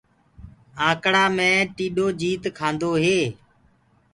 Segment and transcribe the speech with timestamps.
[0.87, 3.19] آنڪڙآ مي ٽيڏو جيت ڪآندو هي۔